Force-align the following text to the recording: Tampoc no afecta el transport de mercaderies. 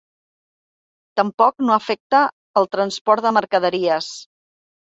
Tampoc 1.21 1.63
no 1.67 1.75
afecta 1.75 2.23
el 2.63 2.69
transport 2.79 3.29
de 3.29 3.35
mercaderies. 3.41 4.13